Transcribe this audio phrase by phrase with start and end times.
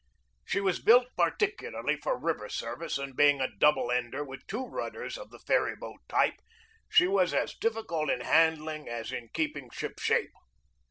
[0.43, 5.15] She was built particularly for river service and being a double ender, with two rudders
[5.15, 6.39] of the ferry boat type,
[6.89, 10.33] she was as difficult in handling as in keep ing ship shape.